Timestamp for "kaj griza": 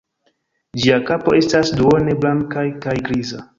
2.87-3.47